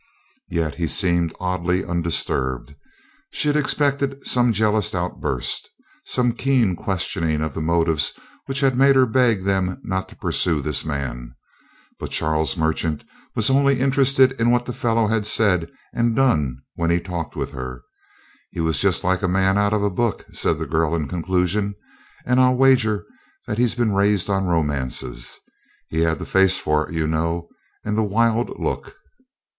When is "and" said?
15.93-16.15, 22.25-22.39, 27.85-27.95